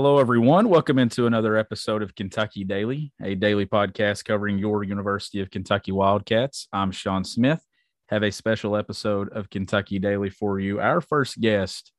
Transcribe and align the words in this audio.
Hello, 0.00 0.20
everyone. 0.20 0.68
Welcome 0.68 0.96
into 1.00 1.26
another 1.26 1.56
episode 1.56 2.04
of 2.04 2.14
Kentucky 2.14 2.62
Daily, 2.62 3.12
a 3.20 3.34
daily 3.34 3.66
podcast 3.66 4.24
covering 4.24 4.56
your 4.56 4.84
University 4.84 5.40
of 5.40 5.50
Kentucky 5.50 5.90
Wildcats. 5.90 6.68
I'm 6.72 6.92
Sean 6.92 7.24
Smith. 7.24 7.60
Have 8.06 8.22
a 8.22 8.30
special 8.30 8.76
episode 8.76 9.28
of 9.30 9.50
Kentucky 9.50 9.98
Daily 9.98 10.30
for 10.30 10.60
you. 10.60 10.78
Our 10.78 11.00
first 11.00 11.40
guest 11.40 11.90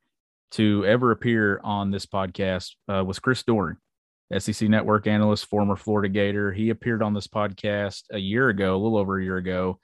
to 0.51 0.85
ever 0.85 1.11
appear 1.11 1.59
on 1.61 1.91
this 1.91 2.05
podcast 2.05 2.69
uh, 2.87 3.03
was 3.03 3.19
Chris 3.19 3.43
Doering, 3.43 3.75
SEC 4.37 4.69
Network 4.69 5.05
analyst, 5.05 5.47
former 5.47 5.75
Florida 5.75 6.07
Gator. 6.07 6.53
He 6.53 6.69
appeared 6.69 7.03
on 7.03 7.13
this 7.13 7.27
podcast 7.27 8.03
a 8.13 8.17
year 8.17 8.47
ago, 8.47 8.77
a 8.77 8.79
little 8.79 8.97
over 8.97 9.19
a 9.19 9.23
year 9.25 9.35
ago, 9.35 9.77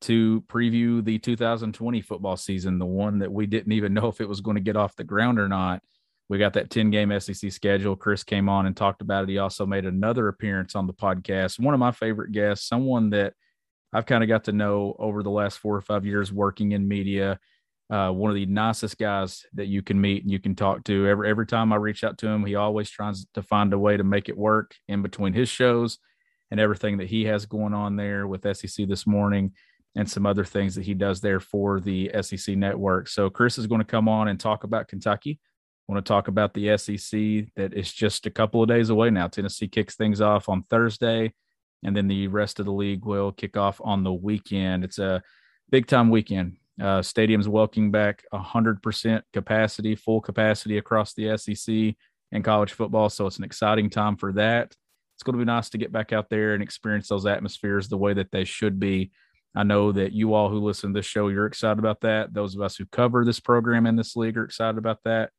to 0.00 0.42
preview 0.48 1.04
the 1.04 1.20
2020 1.20 2.00
football 2.00 2.36
season, 2.36 2.80
the 2.80 2.86
one 2.86 3.20
that 3.20 3.32
we 3.32 3.46
didn't 3.46 3.70
even 3.70 3.94
know 3.94 4.08
if 4.08 4.20
it 4.20 4.28
was 4.28 4.40
going 4.40 4.56
to 4.56 4.60
get 4.60 4.76
off 4.76 4.96
the 4.96 5.04
ground 5.04 5.38
or 5.38 5.46
not. 5.46 5.80
We 6.28 6.38
got 6.38 6.54
that 6.54 6.70
10 6.70 6.90
game 6.90 7.18
SEC 7.20 7.52
schedule. 7.52 7.96
Chris 7.96 8.24
came 8.24 8.48
on 8.48 8.66
and 8.66 8.76
talked 8.76 9.02
about 9.02 9.24
it. 9.24 9.30
He 9.30 9.38
also 9.38 9.66
made 9.66 9.84
another 9.84 10.28
appearance 10.28 10.74
on 10.74 10.86
the 10.86 10.94
podcast. 10.94 11.60
One 11.60 11.74
of 11.74 11.80
my 11.80 11.92
favorite 11.92 12.32
guests, 12.32 12.68
someone 12.68 13.10
that 13.10 13.34
I've 13.92 14.06
kind 14.06 14.22
of 14.22 14.28
got 14.28 14.44
to 14.44 14.52
know 14.52 14.96
over 14.98 15.22
the 15.22 15.30
last 15.30 15.58
four 15.58 15.76
or 15.76 15.82
five 15.82 16.06
years 16.06 16.32
working 16.32 16.72
in 16.72 16.88
media. 16.88 17.38
Uh, 17.90 18.10
one 18.10 18.30
of 18.30 18.34
the 18.34 18.46
nicest 18.46 18.96
guys 18.96 19.44
that 19.52 19.66
you 19.66 19.82
can 19.82 20.00
meet 20.00 20.22
and 20.22 20.32
you 20.32 20.38
can 20.38 20.54
talk 20.54 20.82
to. 20.84 21.06
Every 21.06 21.28
every 21.28 21.46
time 21.46 21.74
I 21.74 21.76
reach 21.76 22.04
out 22.04 22.16
to 22.18 22.28
him, 22.28 22.46
he 22.46 22.54
always 22.54 22.88
tries 22.88 23.26
to 23.34 23.42
find 23.42 23.72
a 23.74 23.78
way 23.78 23.98
to 23.98 24.04
make 24.04 24.30
it 24.30 24.38
work 24.38 24.74
in 24.88 25.02
between 25.02 25.34
his 25.34 25.50
shows 25.50 25.98
and 26.50 26.58
everything 26.58 26.98
that 26.98 27.08
he 27.08 27.24
has 27.24 27.44
going 27.44 27.74
on 27.74 27.96
there 27.96 28.26
with 28.26 28.46
SEC 28.56 28.88
this 28.88 29.06
morning 29.06 29.52
and 29.94 30.10
some 30.10 30.24
other 30.24 30.44
things 30.44 30.74
that 30.74 30.84
he 30.84 30.94
does 30.94 31.20
there 31.20 31.40
for 31.40 31.80
the 31.80 32.10
SEC 32.22 32.56
network. 32.56 33.08
So 33.08 33.28
Chris 33.28 33.58
is 33.58 33.66
going 33.66 33.80
to 33.80 33.86
come 33.86 34.08
on 34.08 34.28
and 34.28 34.40
talk 34.40 34.64
about 34.64 34.88
Kentucky. 34.88 35.38
Want 35.88 36.04
to 36.04 36.08
talk 36.08 36.28
about 36.28 36.54
the 36.54 36.76
SEC 36.78 37.52
that 37.56 37.74
is 37.74 37.92
just 37.92 38.26
a 38.26 38.30
couple 38.30 38.62
of 38.62 38.68
days 38.68 38.90
away 38.90 39.10
now. 39.10 39.28
Tennessee 39.28 39.68
kicks 39.68 39.96
things 39.96 40.20
off 40.20 40.48
on 40.48 40.62
Thursday, 40.70 41.34
and 41.84 41.96
then 41.96 42.08
the 42.08 42.28
rest 42.28 42.60
of 42.60 42.66
the 42.66 42.72
league 42.72 43.04
will 43.04 43.32
kick 43.32 43.56
off 43.56 43.80
on 43.82 44.04
the 44.04 44.12
weekend. 44.12 44.84
It's 44.84 44.98
a 44.98 45.22
big 45.70 45.86
time 45.86 46.10
weekend 46.10 46.56
uh, 46.80 47.00
stadiums 47.00 47.46
welcoming 47.46 47.90
back 47.90 48.24
100% 48.32 49.22
capacity, 49.32 49.94
full 49.94 50.20
capacity 50.20 50.78
across 50.78 51.14
the 51.14 51.36
SEC 51.36 51.94
and 52.32 52.44
college 52.44 52.72
football. 52.72 53.10
So 53.10 53.26
it's 53.26 53.38
an 53.38 53.44
exciting 53.44 53.90
time 53.90 54.16
for 54.16 54.32
that. 54.34 54.74
It's 55.14 55.22
going 55.22 55.34
to 55.34 55.44
be 55.44 55.44
nice 55.44 55.68
to 55.70 55.78
get 55.78 55.92
back 55.92 56.12
out 56.12 56.30
there 56.30 56.54
and 56.54 56.62
experience 56.62 57.08
those 57.08 57.26
atmospheres 57.26 57.88
the 57.88 57.98
way 57.98 58.14
that 58.14 58.32
they 58.32 58.44
should 58.44 58.80
be. 58.80 59.12
I 59.54 59.64
know 59.64 59.92
that 59.92 60.12
you 60.12 60.32
all 60.32 60.48
who 60.48 60.58
listen 60.58 60.92
to 60.92 60.98
this 60.98 61.06
show, 61.06 61.28
you're 61.28 61.46
excited 61.46 61.78
about 61.78 62.00
that. 62.00 62.32
Those 62.32 62.54
of 62.54 62.62
us 62.62 62.76
who 62.76 62.86
cover 62.86 63.24
this 63.24 63.38
program 63.38 63.86
in 63.86 63.96
this 63.96 64.16
league 64.16 64.38
are 64.38 64.44
excited 64.44 64.78
about 64.78 65.00
that. 65.04 65.30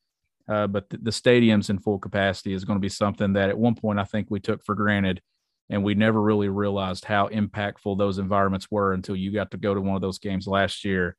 Uh, 0.48 0.68
but 0.68 0.90
the, 0.90 0.98
the 0.98 1.12
stadiums 1.12 1.70
in 1.70 1.80
full 1.80 2.00
capacity 2.00 2.54
is 2.54 2.66
going 2.66 2.78
to 2.78 2.82
be 2.82 2.90
something 2.90 3.34
that 3.34 3.50
at 3.50 3.58
one 3.58 3.76
point 3.76 4.00
I 4.00 4.04
think 4.04 4.28
we 4.30 4.40
took 4.40 4.64
for 4.64 4.76
granted 4.76 5.22
and 5.70 5.84
we 5.84 5.96
never 5.96 6.22
really 6.22 6.50
realized 6.50 7.06
how 7.06 7.30
impactful 7.30 7.98
those 7.98 8.18
environments 8.18 8.70
were 8.70 8.94
until 8.94 9.16
you 9.16 9.32
got 9.32 9.52
to 9.52 9.58
go 9.58 9.74
to 9.74 9.82
one 9.82 9.96
of 9.96 10.02
those 10.02 10.20
games 10.20 10.46
last 10.46 10.84
year 10.84 11.16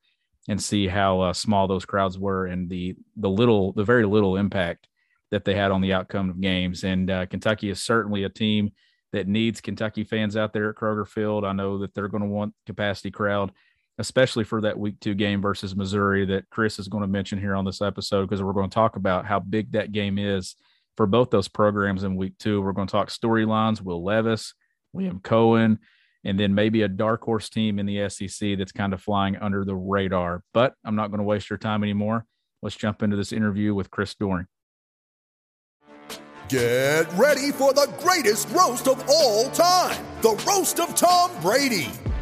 and 0.48 0.62
see 0.62 0.86
how 0.86 1.20
uh, 1.20 1.32
small 1.32 1.66
those 1.66 1.86
crowds 1.86 2.18
were 2.18 2.46
and 2.46 2.68
the 2.68 2.94
the 3.16 3.30
little 3.30 3.72
the 3.72 3.84
very 3.84 4.04
little 4.04 4.36
impact 4.36 4.88
that 5.30 5.44
they 5.44 5.54
had 5.54 5.70
on 5.70 5.80
the 5.80 5.94
outcome 5.94 6.28
of 6.28 6.40
games 6.40 6.84
and 6.84 7.10
uh, 7.10 7.24
Kentucky 7.26 7.70
is 7.70 7.82
certainly 7.82 8.24
a 8.24 8.28
team 8.28 8.70
that 9.12 9.26
needs 9.26 9.60
Kentucky 9.60 10.04
fans 10.04 10.36
out 10.36 10.52
there 10.52 10.68
at 10.68 10.74
Kroger 10.76 11.06
Field. 11.06 11.44
I 11.44 11.52
know 11.52 11.78
that 11.78 11.94
they're 11.94 12.08
going 12.08 12.24
to 12.24 12.28
want 12.28 12.52
capacity 12.66 13.10
crowd 13.12 13.52
especially 13.98 14.44
for 14.44 14.60
that 14.60 14.78
week 14.78 14.98
2 15.00 15.14
game 15.14 15.40
versus 15.40 15.76
Missouri 15.76 16.24
that 16.26 16.48
Chris 16.50 16.78
is 16.78 16.88
going 16.88 17.02
to 17.02 17.08
mention 17.08 17.38
here 17.38 17.54
on 17.54 17.64
this 17.64 17.80
episode 17.80 18.28
because 18.28 18.42
we're 18.42 18.52
going 18.52 18.70
to 18.70 18.74
talk 18.74 18.96
about 18.96 19.26
how 19.26 19.38
big 19.38 19.72
that 19.72 19.92
game 19.92 20.18
is 20.18 20.56
for 20.96 21.06
both 21.06 21.30
those 21.30 21.48
programs 21.48 22.04
in 22.04 22.16
week 22.16 22.38
two. 22.38 22.60
We're 22.62 22.72
going 22.72 22.88
to 22.88 22.92
talk 22.92 23.08
storylines, 23.08 23.80
Will 23.80 24.04
Levis, 24.04 24.54
William 24.92 25.20
Cohen, 25.20 25.78
and 26.24 26.38
then 26.38 26.54
maybe 26.54 26.82
a 26.82 26.88
dark 26.88 27.22
horse 27.22 27.48
team 27.48 27.78
in 27.78 27.86
the 27.86 28.08
SEC 28.08 28.56
that's 28.58 28.72
kind 28.72 28.92
of 28.92 29.02
flying 29.02 29.36
under 29.36 29.64
the 29.64 29.74
radar. 29.74 30.42
But 30.52 30.74
I'm 30.84 30.96
not 30.96 31.08
going 31.08 31.18
to 31.18 31.24
waste 31.24 31.50
your 31.50 31.58
time 31.58 31.82
anymore. 31.82 32.24
Let's 32.62 32.76
jump 32.76 33.02
into 33.02 33.16
this 33.16 33.32
interview 33.32 33.74
with 33.74 33.90
Chris 33.90 34.14
Doering. 34.14 34.46
Get 36.48 37.10
ready 37.14 37.52
for 37.52 37.72
the 37.72 37.92
greatest 38.00 38.48
roast 38.50 38.86
of 38.86 39.02
all 39.08 39.50
time 39.50 40.04
the 40.20 40.42
Roast 40.46 40.80
of 40.80 40.94
Tom 40.94 41.30
Brady, 41.42 41.90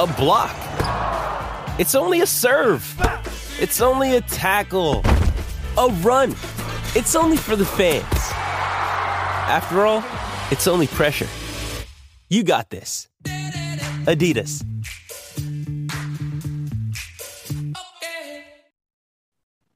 a 0.00 0.06
block. 0.14 0.56
It's 1.78 1.94
only 1.94 2.22
a 2.22 2.26
serve. 2.26 2.82
It's 3.60 3.82
only 3.82 4.16
a 4.16 4.22
tackle, 4.22 5.02
a 5.76 5.88
run. 6.00 6.30
It's 6.96 7.14
only 7.14 7.36
for 7.36 7.54
the 7.54 7.66
fans. 7.66 8.06
After 8.14 9.84
all, 9.84 10.02
it's 10.50 10.66
only 10.66 10.86
pressure. 10.86 11.28
You 12.30 12.44
got 12.44 12.70
this. 12.70 13.08
Adidas. 14.06 14.64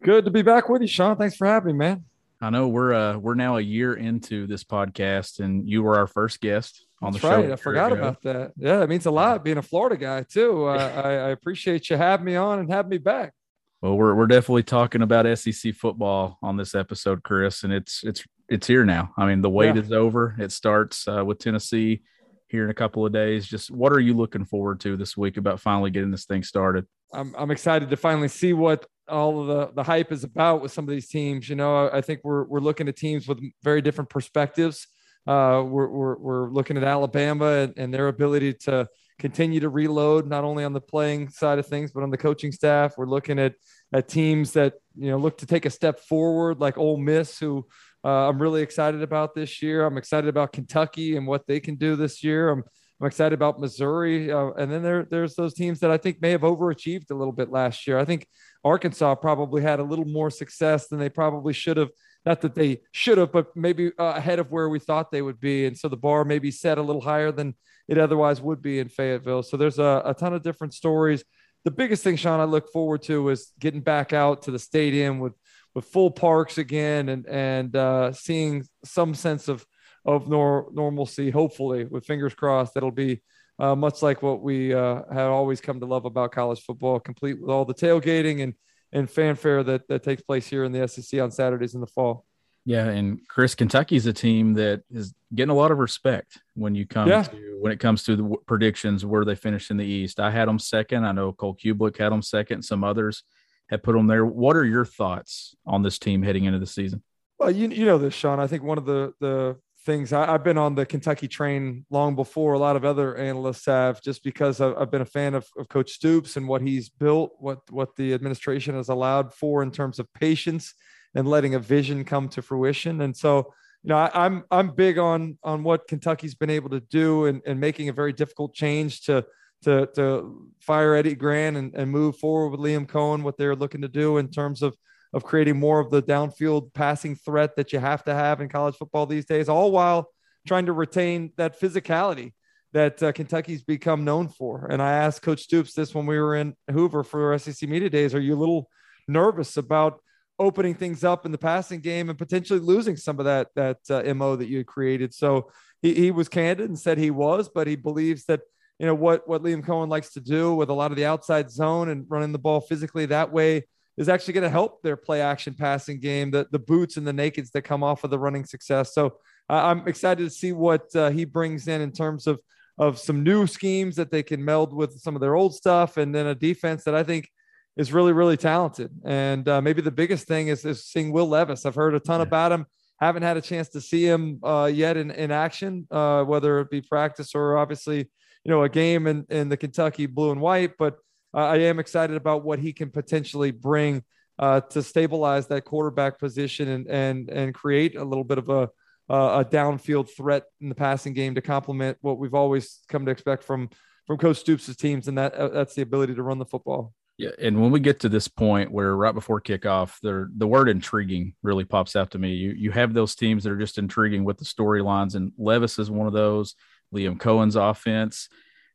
Good 0.03 0.25
to 0.25 0.31
be 0.31 0.41
back 0.41 0.71
with 0.71 0.81
you, 0.81 0.89
Sean. 0.89 1.19
Thanks 1.19 1.37
for 1.37 1.47
having 1.47 1.77
me, 1.77 1.79
man. 1.79 2.05
I 2.45 2.51
know 2.51 2.69
we're 2.69 2.93
uh 2.93 3.17
we're 3.17 3.35
now 3.35 3.57
a 3.57 3.61
year 3.63 3.95
into 3.95 4.47
this 4.47 4.65
podcast, 4.65 5.41
and 5.41 5.67
you 5.67 5.83
were 5.83 5.97
our 5.97 6.07
first 6.07 6.43
guest 6.43 6.85
on 7.01 7.13
That's 7.13 7.23
the 7.23 7.29
show. 7.31 7.41
Right. 7.41 7.53
I 7.53 7.57
forgot 7.57 7.93
ago. 7.93 8.03
about 8.03 8.23
that. 8.23 8.53
Yeah, 8.59 8.83
it 8.83 8.91
means 8.91 9.07
a 9.07 9.11
lot 9.11 9.43
being 9.43 9.57
a 9.57 9.63
Florida 9.63 9.97
guy 9.97 10.25
too. 10.25 10.67
Uh, 10.67 11.03
I, 11.05 11.09
I 11.09 11.29
appreciate 11.31 11.89
you 11.89 11.97
having 11.97 12.27
me 12.27 12.37
on 12.37 12.59
and 12.59 12.71
having 12.71 12.91
me 12.91 12.99
back. 12.99 13.33
Well, 13.81 13.97
we're 13.97 14.15
we're 14.15 14.27
definitely 14.27 14.63
talking 14.63 15.01
about 15.01 15.39
SEC 15.39 15.75
football 15.75 16.39
on 16.43 16.59
this 16.59 16.75
episode, 16.75 17.23
Chris, 17.23 17.65
and 17.65 17.73
it's 17.73 18.05
it's 18.05 18.23
it's 18.51 18.67
here 18.67 18.85
now. 18.85 19.15
I 19.17 19.25
mean, 19.25 19.41
the 19.41 19.51
wait 19.51 19.75
yeah. 19.75 19.81
is 19.81 19.91
over. 19.91 20.37
It 20.39 20.53
starts 20.53 21.09
uh, 21.09 21.25
with 21.25 21.39
Tennessee 21.39 22.03
here 22.49 22.65
in 22.65 22.71
a 22.71 22.75
couple 22.75 23.07
of 23.07 23.13
days. 23.13 23.47
Just 23.47 23.71
what 23.71 23.91
are 23.91 24.01
you 24.01 24.13
looking 24.13 24.45
forward 24.45 24.81
to 24.81 24.99
this 24.99 25.17
week 25.17 25.39
about 25.39 25.61
finally 25.61 25.91
getting 25.91 26.11
this 26.11 26.27
thing 26.27 26.43
started? 26.43 26.87
I'm 27.11 27.35
I'm 27.39 27.51
excited 27.51 27.89
to 27.89 27.97
finally 27.97 28.29
see 28.29 28.53
what 28.53 28.85
all 29.09 29.41
of 29.41 29.47
the 29.47 29.75
the 29.75 29.83
hype 29.83 30.13
is 30.13 30.25
about 30.25 30.63
with 30.63 30.73
some 30.73 30.85
of 30.85 30.91
these 30.91 31.09
teams. 31.09 31.49
You 31.49 31.57
know, 31.57 31.91
I, 31.93 32.01
think 32.01 32.21
we're 32.25 32.45
we're 32.45 32.61
looking 32.61 32.89
at 32.89 32.97
teams 32.97 33.29
with 33.29 33.41
very 33.63 33.83
different 33.83 34.11
perspectives. 34.11 34.87
Uh, 35.27 35.63
we're, 35.67 35.89
we're 35.89 36.17
we're 36.17 36.51
looking 36.51 36.77
at 36.77 36.85
Alabama 36.85 37.47
and, 37.47 37.75
and 37.77 37.95
their 37.95 38.09
ability 38.09 38.55
to 38.55 38.89
continue 39.19 39.61
to 39.61 39.69
reload 39.69 40.27
not 40.27 40.45
only 40.45 40.65
on 40.65 40.73
the 40.73 40.81
playing 40.81 41.29
side 41.29 41.59
of 41.59 41.67
things 41.67 41.93
but 41.93 42.03
on 42.03 42.11
the 42.11 42.19
coaching 42.19 42.53
staff. 42.53 42.95
We're 42.97 43.07
looking 43.07 43.39
at 43.39 43.55
at 43.93 44.09
teams 44.09 44.53
that 44.53 44.75
you 44.97 45.11
know 45.11 45.19
look 45.19 45.39
to 45.39 45.47
take 45.47 45.67
a 45.67 45.71
step 45.71 46.01
forward, 46.01 46.61
like 46.61 46.79
Ole 46.79 46.99
Miss, 46.99 47.39
who 47.39 47.67
uh, 48.05 48.29
I'm 48.29 48.41
really 48.41 48.63
excited 48.63 49.03
about 49.03 49.35
this 49.35 49.63
year. 49.63 49.87
I'm 49.87 49.97
excited 49.97 50.29
about 50.29 50.53
Kentucky 50.53 51.17
and 51.17 51.27
what 51.27 51.47
they 51.47 51.61
can 51.61 51.77
do 51.77 51.97
this 51.97 52.23
year. 52.23 52.51
I'm 52.51 52.65
I'm 53.01 53.09
excited 53.09 53.35
about 53.35 53.61
Missouri, 53.61 54.31
uh, 54.31 54.51
and 54.53 54.71
then 54.71 54.83
there 54.83 55.07
there's 55.11 55.35
those 55.35 55.55
teams 55.55 55.81
that 55.81 55.91
I 55.91 55.97
think 55.97 56.23
may 56.23 56.31
have 56.31 56.43
overachieved 56.43 57.11
a 57.11 57.15
little 57.15 57.33
bit 57.33 57.51
last 57.51 57.87
year. 57.87 57.99
I 57.99 58.05
think 58.05 58.27
Arkansas 58.65 59.15
probably 59.17 59.63
had 59.63 59.81
a 59.81 59.85
little 59.85 60.05
more 60.07 60.31
success 60.31 60.89
than 60.89 60.99
they 60.99 61.11
probably 61.11 61.53
should 61.53 61.77
have. 61.77 61.91
Not 62.25 62.41
that 62.41 62.55
they 62.55 62.81
should 62.93 63.19
have, 63.19 63.33
but 63.33 63.55
maybe 63.55 63.93
uh, 63.99 64.15
ahead 64.17 64.39
of 64.39 64.51
where 64.51 64.69
we 64.71 64.79
thought 64.79 65.11
they 65.11 65.21
would 65.21 65.39
be, 65.39 65.67
and 65.67 65.77
so 65.77 65.89
the 65.89 65.97
bar 65.97 66.25
maybe 66.25 66.51
set 66.51 66.79
a 66.79 66.83
little 66.83 67.03
higher 67.03 67.31
than 67.31 67.55
it 67.87 67.99
otherwise 67.99 68.41
would 68.41 68.63
be 68.63 68.79
in 68.79 68.89
Fayetteville. 68.89 69.43
So 69.43 69.59
there's 69.59 69.79
a, 69.79 70.03
a 70.07 70.15
ton 70.15 70.33
of 70.33 70.43
different 70.43 70.73
stories 70.73 71.23
the 71.65 71.71
biggest 71.71 72.05
thing, 72.05 72.17
Sean, 72.17 72.41
I 72.41 72.45
look 72.45 72.71
forward 72.71 73.03
to 73.05 73.31
is 73.31 73.53
getting 73.59 73.81
back 73.81 74.13
out 74.13 74.43
to 74.43 74.51
the 74.51 74.59
stadium 74.59 75.19
with 75.19 75.33
with 75.75 75.87
full 75.87 76.11
parks 76.11 76.59
again 76.59 77.09
and 77.09 77.27
and 77.27 77.75
uh, 77.75 78.13
seeing 78.13 78.65
some 78.85 79.15
sense 79.15 79.49
of 79.49 79.67
of 80.05 80.29
nor- 80.29 80.69
normalcy. 80.73 81.31
Hopefully, 81.31 81.85
with 81.85 82.05
fingers 82.05 82.35
crossed, 82.35 82.75
that'll 82.75 82.91
be 82.91 83.23
uh, 83.59 83.75
much 83.75 84.03
like 84.03 84.23
what 84.23 84.43
we 84.43 84.75
uh, 84.75 85.03
have 85.13 85.31
always 85.31 85.61
come 85.61 85.81
to 85.81 85.87
love 85.87 86.05
about 86.05 86.33
college 86.33 86.61
football, 86.63 86.99
complete 86.99 87.41
with 87.41 87.51
all 87.51 87.65
the 87.65 87.75
tailgating 87.75 88.43
and 88.43 88.55
and 88.93 89.11
fanfare 89.11 89.63
that 89.65 89.89
that 89.89 90.03
takes 90.03 90.23
place 90.23 90.47
here 90.47 90.65
in 90.65 90.73
the 90.73 90.87
SEC 90.87 91.21
on 91.21 91.31
Saturdays 91.31 91.75
in 91.75 91.81
the 91.81 91.87
fall. 91.87 92.25
Yeah, 92.67 92.89
and 92.89 93.21
Chris, 93.29 93.55
Kentucky's 93.55 94.07
a 94.07 94.13
team 94.13 94.55
that 94.55 94.83
is 94.91 95.13
getting 95.35 95.51
a 95.51 95.55
lot 95.55 95.71
of 95.71 95.79
respect 95.79 96.41
when 96.55 96.75
you 96.75 96.87
come 96.87 97.09
yeah. 97.09 97.25
to 97.25 97.59
when 97.61 97.73
it 97.73 97.81
comes 97.81 98.05
to 98.05 98.17
the 98.17 98.37
predictions 98.47 99.05
where 99.05 99.25
they 99.25 99.35
finish 99.35 99.71
in 99.71 99.77
the 99.77 99.85
East. 99.85 100.19
I 100.19 100.31
had 100.31 100.49
them 100.49 100.59
second. 100.59 101.05
I 101.05 101.13
know 101.13 101.33
Cole 101.33 101.57
Cubelic 101.57 101.99
had 101.99 102.11
them 102.11 102.23
second. 102.23 102.63
Some 102.63 102.83
others 102.83 103.23
have 103.69 103.83
put 103.83 103.95
them 103.95 104.07
there. 104.07 104.25
What 104.25 104.57
are 104.57 104.65
your 104.65 104.85
thoughts 104.85 105.55
on 105.67 105.83
this 105.83 105.99
team 105.99 106.23
heading 106.23 106.45
into 106.45 106.59
the 106.59 106.67
season? 106.67 107.03
Well, 107.39 107.51
you 107.51 107.69
you 107.69 107.85
know 107.85 107.99
this, 107.99 108.15
Sean. 108.15 108.41
I 108.41 108.47
think 108.47 108.63
one 108.63 108.79
of 108.79 108.87
the 108.87 109.13
the 109.21 109.59
things 109.85 110.13
I, 110.13 110.27
have 110.27 110.45
been 110.45 110.59
on 110.59 110.75
the 110.75 110.87
Kentucky 110.87 111.29
train 111.29 111.85
long 111.91 112.15
before 112.15 112.55
a 112.55 112.59
lot 112.59 112.77
of 112.77 112.85
other 112.85 113.17
analysts 113.17 113.67
have, 113.67 114.03
just 114.03 114.25
because 114.25 114.61
I've, 114.61 114.77
I've 114.77 114.91
been 114.91 115.03
a 115.03 115.07
fan 115.07 115.35
of, 115.35 115.47
of, 115.59 115.69
Coach 115.69 115.93
Stoops 115.93 116.37
and 116.37 116.49
what 116.49 116.63
he's 116.63 116.89
built, 116.89 117.33
what 117.39 117.61
what 117.71 117.95
the 117.97 118.15
administration 118.15 118.75
has 118.75 118.89
allowed 118.89 119.35
for 119.35 119.63
in 119.63 119.71
terms 119.71 119.99
of 119.99 120.13
patience 120.15 120.75
and 121.15 121.29
letting 121.29 121.55
a 121.55 121.59
vision 121.59 122.05
come 122.05 122.29
to 122.31 122.43
fruition. 122.43 123.03
And 123.03 123.17
so, 123.17 123.53
you 123.83 123.89
know, 123.89 123.97
I, 123.97 124.07
am 124.07 124.13
I'm, 124.15 124.45
I'm 124.51 124.75
big 124.75 124.99
on 124.99 125.39
on 125.43 125.63
what 125.63 125.87
Kentucky's 125.87 126.35
been 126.35 126.51
able 126.51 126.71
to 126.71 126.81
do 126.81 127.27
and, 127.27 127.43
and 127.47 127.61
making 127.61 127.89
a 127.89 127.93
very 127.93 128.13
difficult 128.13 128.55
change 128.55 129.03
to 129.03 129.25
to 129.65 129.87
to 129.95 130.49
fire 130.61 130.95
Eddie 130.95 131.15
Gran 131.15 131.57
and, 131.57 131.75
and 131.75 131.91
move 131.91 132.17
forward 132.17 132.51
with 132.51 132.61
Liam 132.61 132.87
Coen, 132.87 133.23
what 133.23 133.37
they're 133.37 133.57
looking 133.57 133.83
to 133.83 133.89
do 133.89 134.17
in 134.17 134.29
terms 134.29 134.63
of 134.63 134.77
of 135.15 135.23
creating 135.23 135.59
more 135.59 135.79
of 135.79 135.91
the 135.91 136.03
downfield 136.03 136.75
passing 136.75 137.15
threat 137.15 137.55
that 137.57 137.73
you 137.73 137.79
have 137.79 138.05
to 138.05 138.13
have 138.13 138.41
in 138.41 138.49
college 138.49 138.75
football 138.75 139.07
these 139.07 139.25
days, 139.25 139.49
all 139.49 139.71
while 139.71 140.11
trying 140.47 140.67
to 140.67 140.73
retain 140.73 141.33
that 141.37 141.59
physicality 141.59 142.33
that 142.73 143.01
uh, 143.01 143.13
Kentucky's 143.13 143.63
become 143.63 144.05
known 144.05 144.29
for. 144.29 144.67
And 144.67 144.83
I 144.83 144.93
asked 144.95 145.23
Coach 145.23 145.43
Stoops 145.43 145.73
this 145.73 145.95
when 145.95 146.07
we 146.07 146.19
were 146.19 146.35
in 146.35 146.55
Hoover 146.69 147.05
for 147.05 147.39
SEC 147.39 147.69
Media 147.69 147.89
Days. 147.89 148.13
Are 148.13 148.21
you 148.21 148.35
a 148.35 148.37
little 148.37 148.69
nervous 149.07 149.57
about 149.57 150.01
opening 150.41 150.75
things 150.75 151.05
up 151.05 151.25
in 151.25 151.31
the 151.31 151.39
passing 151.39 151.79
game 151.79 152.11
and 152.11 152.19
potentially 152.19 152.59
losing 152.59 152.97
some 152.97 153.21
of 153.21 153.27
that 153.27 153.49
that 153.55 153.79
uh, 153.89 154.13
mo 154.15 154.35
that 154.35 154.49
you 154.49 154.65
created? 154.65 155.15
So 155.15 155.53
he, 155.81 155.95
he 155.95 156.11
was 156.11 156.29
candid 156.29 156.69
and 156.69 156.79
said 156.79 156.99
he 156.99 157.13
was, 157.13 157.49
but 157.49 157.69
he 157.69 157.77
believes 157.77 158.25
that 158.25 158.41
you 158.81 158.87
know 158.87 158.95
what 158.97 159.29
what 159.29 159.45
Liam 159.45 159.65
Coen 159.65 159.89
likes 159.89 160.13
to 160.15 160.21
do 160.21 160.57
with 160.57 160.69
a 160.69 160.75
lot 160.75 160.91
of 160.91 160.97
the 160.97 161.07
outside 161.07 161.53
zone 161.53 161.89
and 161.89 162.05
running 162.09 162.33
the 162.33 162.39
ball 162.41 162.61
physically 162.61 163.07
that 163.07 163.31
way 163.31 163.67
is 163.97 164.09
actually 164.09 164.35
going 164.35 164.45
to 164.45 164.51
help 164.51 164.83
their 164.83 164.97
play 164.97 165.21
action 165.21 165.55
passing 165.55 166.01
game, 166.01 166.31
the, 166.31 166.47
the 166.51 166.59
boots 166.59 166.97
and 166.97 167.07
the 167.07 167.13
nakeds 167.13 167.51
that 167.53 167.63
come 167.63 167.83
off 167.83 168.05
of 168.05 168.11
the 168.11 168.19
running 168.19 168.45
success. 168.45 168.95
So 168.95 169.19
uh, 169.49 169.63
I'm 169.65 169.87
excited 169.87 170.25
to 170.25 170.31
see 170.31 170.53
what 170.53 170.95
uh, 170.97 171.11
he 171.11 171.25
brings 171.25 171.69
in 171.69 171.81
in 171.81 171.93
terms 171.93 172.27
of, 172.27 172.41
of 172.77 172.99
some 172.99 173.23
new 173.23 173.47
schemes 173.47 173.97
that 173.97 174.11
they 174.11 174.23
can 174.23 174.45
meld 174.45 174.75
with 174.75 174.99
some 175.01 175.15
of 175.15 175.21
their 175.21 175.37
old 175.37 175.55
stuff. 175.55 175.97
And 175.97 176.15
then 176.15 176.27
a 176.27 176.35
defense 176.35 176.85
that 176.85 176.95
I 176.95 177.05
think 177.05 177.29
is 177.77 177.93
really, 177.93 178.13
really 178.13 178.37
talented. 178.37 178.91
And 179.05 179.49
uh, 179.49 179.61
maybe 179.61 179.83
the 179.83 179.91
biggest 179.91 180.27
thing 180.27 180.49
is, 180.49 180.65
is 180.65 180.85
seeing 180.85 181.13
Will 181.13 181.29
Levis. 181.29 181.67
I've 181.67 181.75
heard 181.75 181.95
a 181.95 182.01
ton 182.01 182.21
yeah. 182.21 182.27
about 182.27 182.53
him. 182.53 182.67
Haven't 183.01 183.23
had 183.23 183.37
a 183.37 183.41
chance 183.41 183.69
to 183.71 183.81
see 183.81 184.05
him 184.05 184.41
uh, 184.43 184.71
yet 184.73 184.97
in, 184.97 185.11
in 185.11 185.31
action, 185.31 185.87
uh, 185.91 186.25
whether 186.25 186.61
it 186.61 186.71
be 186.71 186.81
practice 186.81 187.35
or 187.35 187.59
obviously, 187.59 187.99
you 187.99 188.51
know, 188.51 188.63
a 188.63 188.69
game 188.69 189.07
in, 189.07 189.27
in 189.29 189.49
the 189.49 189.57
Kentucky 189.57 190.07
blue 190.07 190.31
and 190.31 190.41
white, 190.41 190.73
but 190.79 190.97
I 191.35 191.57
am 191.59 191.79
excited 191.79 192.17
about 192.17 192.45
what 192.45 192.59
he 192.59 192.73
can 192.73 192.91
potentially 192.91 193.51
bring 193.51 194.03
uh, 194.39 194.61
to 194.61 194.83
stabilize 194.83 195.47
that 195.49 195.65
quarterback 195.65 196.19
position 196.19 196.69
and 196.69 196.87
and 196.89 197.31
and 197.31 197.55
create 197.55 197.97
a 197.97 198.05
little 198.05 198.25
bit 198.25 198.39
of 198.39 198.49
a 198.49 198.71
a 199.09 199.45
downfield 199.45 200.09
threat 200.17 200.45
in 200.61 200.69
the 200.69 200.75
passing 200.75 201.13
game 201.13 201.35
to 201.35 201.43
complement 201.43 201.99
what 202.01 202.19
we've 202.19 202.35
always 202.35 202.81
come 202.89 203.05
to 203.05 203.11
expect 203.11 203.45
from 203.45 203.69
from 204.07 204.19
Coach 204.19 204.39
Stoops' 204.39 204.75
teams, 204.77 205.09
and 205.09 205.19
that 205.19 205.35
uh, 205.35 205.49
that's 205.49 205.75
the 205.75 205.83
ability 205.83 206.15
to 206.15 206.23
run 206.23 206.39
the 206.39 206.45
football. 206.45 206.93
Yeah, 207.17 207.31
and 207.39 207.61
when 207.61 207.71
we 207.71 207.79
get 207.79 208.01
to 208.01 208.09
this 208.09 208.27
point 208.27 208.73
where 208.73 208.97
right 208.97 209.15
before 209.15 209.41
kickoff, 209.41 210.01
the 210.03 210.29
the 210.37 210.49
word 210.49 210.69
intriguing 210.69 211.35
really 211.43 211.65
pops 211.65 211.97
out 211.97 212.11
to 212.13 212.19
me. 212.19 212.35
You 212.35 212.51
you 212.53 212.71
have 212.73 212.93
those 212.93 213.15
teams 213.15 213.45
that 213.45 213.53
are 213.53 213.59
just 213.59 213.79
intriguing 213.79 214.25
with 214.25 214.39
the 214.39 214.45
storylines, 214.45 215.15
and 215.15 215.33
Levis 215.39 215.79
is 215.79 215.91
one 215.91 216.07
of 216.07 216.13
those. 216.13 216.55
Liam 216.95 217.19
Coen's 217.19 217.57
offense. 217.57 218.29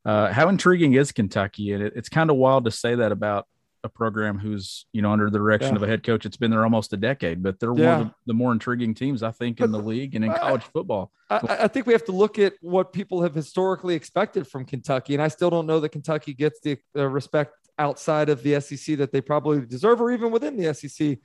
Uh, 0.05 0.31
how 0.31 0.49
intriguing 0.49 0.93
is 0.93 1.11
Kentucky? 1.11 1.73
And 1.73 1.83
it, 1.83 1.93
it's 1.95 2.09
kind 2.09 2.29
of 2.29 2.37
wild 2.37 2.65
to 2.65 2.71
say 2.71 2.95
that 2.95 3.11
about 3.11 3.45
a 3.83 3.89
program 3.89 4.37
who's 4.37 4.85
you 4.91 5.01
know 5.01 5.11
under 5.11 5.29
the 5.29 5.37
direction 5.37 5.69
yeah. 5.69 5.75
of 5.75 5.83
a 5.83 5.87
head 5.87 6.03
coach. 6.03 6.25
It's 6.25 6.37
been 6.37 6.51
there 6.51 6.63
almost 6.63 6.93
a 6.93 6.97
decade, 6.97 7.41
but 7.41 7.59
they're 7.59 7.73
yeah. 7.75 7.97
one 7.97 8.07
of 8.07 8.13
the 8.25 8.33
more 8.33 8.51
intriguing 8.51 8.93
teams 8.93 9.23
I 9.23 9.31
think 9.31 9.61
in 9.61 9.71
the 9.71 9.79
league 9.79 10.15
and 10.15 10.25
in 10.25 10.33
college 10.33 10.63
football. 10.63 11.11
I, 11.29 11.39
I, 11.61 11.67
think 11.67 11.85
we 11.85 11.93
have 11.93 12.05
to 12.05 12.11
look 12.11 12.39
at 12.39 12.53
what 12.61 12.91
people 12.91 13.21
have 13.21 13.33
historically 13.33 13.95
expected 13.95 14.47
from 14.47 14.65
Kentucky, 14.65 15.13
and 15.13 15.23
I 15.23 15.27
still 15.27 15.49
don't 15.49 15.65
know 15.65 15.79
that 15.79 15.89
Kentucky 15.89 16.33
gets 16.33 16.59
the, 16.61 16.77
the 16.93 17.07
respect 17.07 17.53
outside 17.77 18.29
of 18.29 18.43
the 18.43 18.59
SEC 18.59 18.97
that 18.97 19.11
they 19.11 19.21
probably 19.21 19.61
deserve, 19.61 20.01
or 20.01 20.11
even 20.11 20.31
within 20.31 20.57
the 20.57 20.73
SEC 20.73 21.19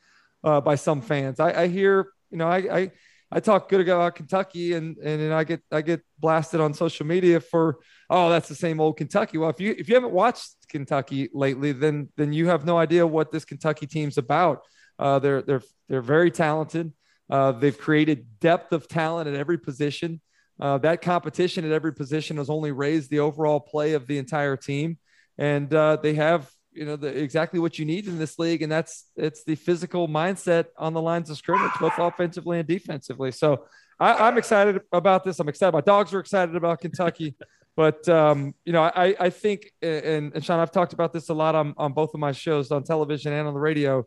uh, 0.45 0.61
by 0.61 0.75
some 0.77 1.01
fans. 1.01 1.41
I, 1.41 1.63
I 1.63 1.69
hear 1.69 2.09
you 2.31 2.39
know 2.39 2.49
I, 2.49 2.59
I 2.59 2.91
I 3.35 3.41
talk 3.41 3.69
good 3.69 3.81
about 3.81 4.15
Kentucky 4.15 4.75
and 4.75 4.97
and 4.99 5.35
I 5.35 5.43
get 5.43 5.61
I 5.73 5.83
get 5.83 6.03
blasted 6.21 6.61
on 6.61 6.73
social 6.73 7.05
media 7.05 7.41
for 7.41 7.79
oh 8.09 8.31
that's 8.31 8.49
the 8.49 8.55
same 8.55 8.81
old 8.81 8.97
Kentucky. 8.97 9.39
Well, 9.39 9.51
if 9.51 9.61
you 9.61 9.75
if 9.77 9.89
you 9.89 9.97
haven't 9.97 10.13
watched 10.13 10.55
Kentucky 10.69 11.29
lately, 11.35 11.73
then 11.73 12.11
then 12.17 12.33
you 12.33 12.47
have 12.47 12.65
no 12.65 12.79
idea 12.79 13.05
what 13.05 13.33
this 13.33 13.45
Kentucky 13.45 13.89
team's 13.89 14.19
about. 14.19 14.61
Uh, 15.01 15.19
they're 15.19 15.43
they're 15.43 15.63
they're 15.89 16.01
very 16.01 16.31
talented. 16.31 16.93
Uh, 17.29 17.51
they've 17.51 17.77
created 17.77 18.39
depth 18.39 18.73
of 18.73 18.87
talent 18.87 19.29
at 19.29 19.35
every 19.35 19.59
position. 19.59 20.21
Uh, 20.61 20.79
that 20.79 21.03
competition 21.03 21.65
at 21.65 21.73
every 21.73 21.93
position 21.93 22.37
has 22.37 22.49
only 22.49 22.71
raised 22.71 23.11
the 23.11 23.19
overall 23.19 23.59
play 23.59 23.95
of 23.95 24.07
the 24.07 24.19
entire 24.19 24.57
team, 24.57 24.97
and 25.39 25.75
uh, 25.75 25.97
they 25.97 26.15
have 26.15 26.49
you 26.75 26.85
know 26.85 26.97
the, 26.97 27.09
exactly 27.09 27.61
what 27.61 27.79
you 27.79 27.85
need 27.85 28.07
in 28.07 28.19
this 28.19 28.39
league, 28.39 28.63
and 28.63 28.71
that's 28.71 29.07
it's 29.17 29.45
the 29.45 29.55
physical 29.55 30.09
mindset 30.09 30.67
on 30.77 30.93
the 30.93 31.01
lines 31.01 31.31
of 31.31 31.37
scrimmage, 31.37 31.73
both 31.81 31.99
offensively 31.99 32.59
and 32.59 32.69
defensively. 32.69 33.31
So 33.31 33.67
I, 34.01 34.29
am 34.29 34.39
excited 34.39 34.81
about 34.93 35.25
this. 35.25 35.39
I'm 35.41 35.49
excited. 35.49 35.73
My 35.73 35.81
dogs 35.81 36.13
are 36.13 36.21
excited 36.21 36.57
about 36.57 36.81
Kentucky, 36.81 37.37
but 37.77 38.09
um, 38.09 38.55
you 38.65 38.73
know 38.73 38.83
I 38.83 39.15
I 39.19 39.31
think 39.31 39.73
and, 39.83 40.33
and 40.35 40.45
Sean 40.45 40.61
I've 40.61 40.73
talked 40.73 40.93
about 40.93 41.13
this 41.13 41.29
a 41.29 41.35
lot 41.35 41.55
on 41.55 41.75
on 41.77 41.93
both 41.93 42.15
of 42.15 42.21
my 42.21 42.33
shows 42.33 42.71
on 42.71 42.83
television 42.85 43.33
and 43.33 43.47
on 43.47 43.55
the 43.55 43.61
radio. 43.61 44.07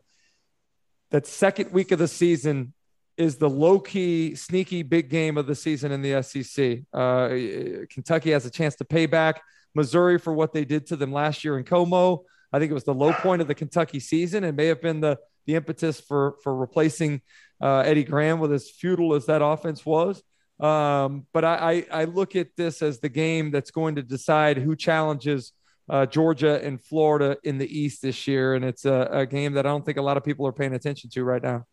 That 1.10 1.26
second 1.26 1.72
week 1.72 1.90
of 1.90 1.98
the 1.98 2.08
season 2.08 2.74
is 3.16 3.36
the 3.36 3.50
low 3.50 3.80
key, 3.80 4.34
sneaky 4.34 4.82
big 4.82 5.08
game 5.08 5.36
of 5.36 5.46
the 5.46 5.54
season 5.54 5.90
in 5.90 6.02
the 6.02 6.22
SEC. 6.22 6.80
Uh, 6.92 7.86
Kentucky 7.90 8.30
has 8.30 8.46
a 8.46 8.50
chance 8.50 8.76
to 8.76 8.84
pay 8.84 9.06
back 9.06 9.42
Missouri 9.74 10.18
for 10.18 10.32
what 10.32 10.52
they 10.52 10.64
did 10.64 10.86
to 10.86 10.96
them 10.96 11.12
last 11.12 11.44
year 11.44 11.58
in 11.58 11.64
Como. 11.64 12.24
I 12.52 12.58
think 12.58 12.70
it 12.70 12.74
was 12.74 12.84
the 12.84 12.94
low 12.94 13.12
point 13.12 13.42
of 13.42 13.48
the 13.48 13.54
Kentucky 13.54 14.00
season 14.00 14.44
and 14.44 14.56
may 14.56 14.66
have 14.66 14.80
been 14.80 15.00
the 15.00 15.18
the 15.46 15.54
impetus 15.54 16.00
for 16.00 16.36
for 16.42 16.54
replacing 16.54 17.22
uh, 17.60 17.80
Eddie 17.80 18.04
Gran 18.04 18.38
with 18.38 18.52
as 18.52 18.70
futile 18.70 19.14
as 19.14 19.26
that 19.26 19.42
offense 19.42 19.84
was. 19.84 20.22
Um, 20.60 21.26
but 21.32 21.44
I, 21.44 21.84
I, 21.90 22.02
I 22.02 22.04
look 22.04 22.34
at 22.34 22.48
this 22.56 22.82
as 22.82 22.98
the 22.98 23.08
game 23.08 23.50
that's 23.50 23.70
going 23.70 23.94
to 23.94 24.02
decide 24.02 24.58
who 24.58 24.74
challenges 24.74 25.52
uh, 25.88 26.04
Georgia 26.04 26.62
and 26.64 26.82
Florida 26.82 27.36
in 27.44 27.58
the 27.58 27.78
East 27.78 28.02
this 28.02 28.26
year, 28.26 28.54
and 28.54 28.64
it's 28.64 28.84
a, 28.84 29.08
a 29.10 29.26
game 29.26 29.54
that 29.54 29.66
I 29.66 29.70
don't 29.70 29.86
think 29.86 29.98
a 29.98 30.02
lot 30.02 30.16
of 30.16 30.24
people 30.24 30.46
are 30.46 30.52
paying 30.52 30.74
attention 30.74 31.10
to 31.10 31.24
right 31.24 31.42
now. 31.42 31.64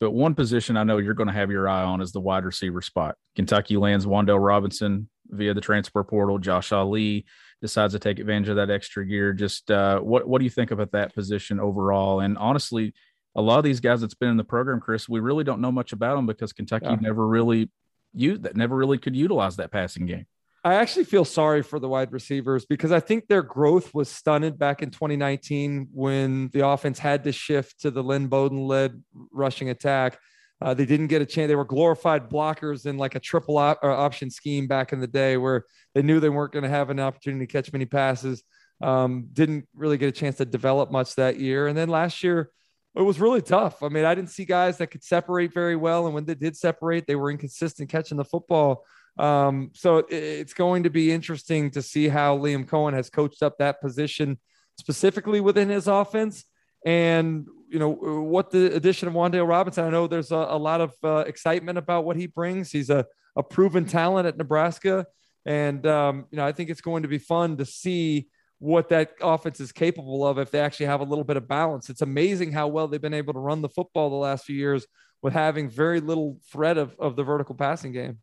But 0.00 0.10
one 0.10 0.34
position 0.34 0.76
I 0.76 0.84
know 0.84 0.98
you're 0.98 1.14
going 1.14 1.28
to 1.28 1.32
have 1.34 1.50
your 1.50 1.68
eye 1.68 1.82
on 1.82 2.00
is 2.00 2.12
the 2.12 2.20
wide 2.20 2.44
receiver 2.44 2.82
spot. 2.82 3.16
Kentucky 3.36 3.76
lands 3.76 4.06
Wan'Dale 4.06 4.44
Robinson 4.44 5.08
via 5.28 5.54
the 5.54 5.60
transfer 5.60 6.04
portal. 6.04 6.38
Josh 6.38 6.72
Ali 6.72 7.24
decides 7.64 7.94
to 7.94 7.98
take 7.98 8.18
advantage 8.18 8.50
of 8.50 8.56
that 8.56 8.68
extra 8.68 9.06
gear. 9.06 9.32
Just 9.32 9.70
uh, 9.70 9.98
what 9.98 10.28
what 10.28 10.38
do 10.38 10.44
you 10.44 10.50
think 10.50 10.70
about 10.70 10.92
that 10.92 11.14
position 11.14 11.58
overall? 11.58 12.20
And 12.20 12.36
honestly, 12.36 12.92
a 13.34 13.40
lot 13.40 13.56
of 13.56 13.64
these 13.64 13.80
guys 13.80 14.02
that's 14.02 14.12
been 14.12 14.28
in 14.28 14.36
the 14.36 14.44
program, 14.44 14.80
Chris, 14.80 15.08
we 15.08 15.20
really 15.20 15.44
don't 15.44 15.62
know 15.62 15.72
much 15.72 15.94
about 15.94 16.16
them 16.16 16.26
because 16.26 16.52
Kentucky 16.52 16.84
yeah. 16.90 16.96
never 17.00 17.26
really 17.26 17.70
used 18.12 18.42
that, 18.42 18.54
never 18.54 18.76
really 18.76 18.98
could 18.98 19.16
utilize 19.16 19.56
that 19.56 19.72
passing 19.72 20.04
game. 20.04 20.26
I 20.62 20.74
actually 20.74 21.06
feel 21.06 21.24
sorry 21.24 21.62
for 21.62 21.78
the 21.78 21.88
wide 21.88 22.12
receivers 22.12 22.66
because 22.66 22.92
I 22.92 23.00
think 23.00 23.28
their 23.28 23.42
growth 23.42 23.94
was 23.94 24.10
stunted 24.10 24.58
back 24.58 24.82
in 24.82 24.90
2019 24.90 25.88
when 25.90 26.50
the 26.52 26.66
offense 26.66 26.98
had 26.98 27.24
to 27.24 27.32
shift 27.32 27.80
to 27.80 27.90
the 27.90 28.02
Lynn 28.02 28.26
Bowden 28.26 28.66
led 28.66 29.02
rushing 29.32 29.70
attack. 29.70 30.18
Uh, 30.64 30.72
they 30.72 30.86
didn't 30.86 31.08
get 31.08 31.20
a 31.20 31.26
chance. 31.26 31.48
They 31.48 31.54
were 31.54 31.64
glorified 31.66 32.30
blockers 32.30 32.86
in 32.86 32.96
like 32.96 33.14
a 33.14 33.20
triple 33.20 33.58
op- 33.58 33.84
uh, 33.84 33.88
option 33.88 34.30
scheme 34.30 34.66
back 34.66 34.94
in 34.94 35.00
the 35.00 35.06
day 35.06 35.36
where 35.36 35.64
they 35.94 36.00
knew 36.00 36.20
they 36.20 36.30
weren't 36.30 36.52
going 36.52 36.62
to 36.62 36.70
have 36.70 36.88
an 36.88 36.98
opportunity 36.98 37.46
to 37.46 37.52
catch 37.52 37.70
many 37.70 37.84
passes. 37.84 38.42
Um, 38.82 39.28
didn't 39.34 39.68
really 39.74 39.98
get 39.98 40.08
a 40.08 40.12
chance 40.12 40.38
to 40.38 40.46
develop 40.46 40.90
much 40.90 41.16
that 41.16 41.38
year. 41.38 41.66
And 41.66 41.76
then 41.76 41.90
last 41.90 42.24
year, 42.24 42.50
it 42.96 43.02
was 43.02 43.20
really 43.20 43.42
tough. 43.42 43.82
I 43.82 43.88
mean, 43.88 44.06
I 44.06 44.14
didn't 44.14 44.30
see 44.30 44.46
guys 44.46 44.78
that 44.78 44.86
could 44.86 45.04
separate 45.04 45.52
very 45.52 45.76
well. 45.76 46.06
And 46.06 46.14
when 46.14 46.24
they 46.24 46.34
did 46.34 46.56
separate, 46.56 47.06
they 47.06 47.14
were 47.14 47.30
inconsistent 47.30 47.90
catching 47.90 48.16
the 48.16 48.24
football. 48.24 48.86
Um, 49.18 49.70
so 49.74 49.98
it, 49.98 50.12
it's 50.12 50.54
going 50.54 50.84
to 50.84 50.90
be 50.90 51.12
interesting 51.12 51.70
to 51.72 51.82
see 51.82 52.08
how 52.08 52.38
Liam 52.38 52.64
Coen 52.64 52.94
has 52.94 53.10
coached 53.10 53.42
up 53.42 53.58
that 53.58 53.82
position 53.82 54.38
specifically 54.78 55.42
within 55.42 55.68
his 55.68 55.88
offense. 55.88 56.46
And 56.86 57.46
you 57.74 57.80
know 57.80 57.90
what 57.90 58.52
the 58.52 58.72
addition 58.72 59.08
of 59.08 59.14
Wan'Dale 59.14 59.48
Robinson. 59.48 59.84
I 59.84 59.90
know 59.90 60.06
there's 60.06 60.30
a, 60.30 60.36
a 60.36 60.56
lot 60.56 60.80
of 60.80 60.94
uh, 61.02 61.24
excitement 61.26 61.76
about 61.76 62.04
what 62.04 62.16
he 62.16 62.28
brings. 62.28 62.70
He's 62.70 62.88
a, 62.88 63.04
a 63.34 63.42
proven 63.42 63.84
talent 63.84 64.28
at 64.28 64.36
Nebraska, 64.36 65.06
and 65.44 65.84
um, 65.84 66.26
you 66.30 66.36
know 66.36 66.46
I 66.46 66.52
think 66.52 66.70
it's 66.70 66.80
going 66.80 67.02
to 67.02 67.08
be 67.08 67.18
fun 67.18 67.56
to 67.56 67.64
see 67.64 68.28
what 68.60 68.90
that 68.90 69.14
offense 69.20 69.58
is 69.58 69.72
capable 69.72 70.24
of 70.24 70.38
if 70.38 70.52
they 70.52 70.60
actually 70.60 70.86
have 70.86 71.00
a 71.00 71.04
little 71.04 71.24
bit 71.24 71.36
of 71.36 71.48
balance. 71.48 71.90
It's 71.90 72.00
amazing 72.00 72.52
how 72.52 72.68
well 72.68 72.86
they've 72.86 73.02
been 73.02 73.12
able 73.12 73.32
to 73.32 73.40
run 73.40 73.60
the 73.60 73.68
football 73.68 74.08
the 74.08 74.14
last 74.14 74.44
few 74.44 74.56
years 74.56 74.86
with 75.20 75.32
having 75.32 75.68
very 75.68 75.98
little 75.98 76.38
threat 76.52 76.78
of, 76.78 76.94
of 77.00 77.16
the 77.16 77.24
vertical 77.24 77.56
passing 77.56 77.90
game. 77.90 78.18